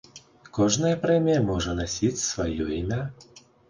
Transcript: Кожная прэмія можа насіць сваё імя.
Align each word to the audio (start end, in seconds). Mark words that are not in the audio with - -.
Кожная 0.57 0.95
прэмія 1.05 1.45
можа 1.51 1.79
насіць 1.83 2.15
сваё 2.27 2.63
імя. 2.83 3.03